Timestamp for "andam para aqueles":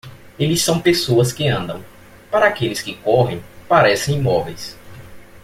1.47-2.81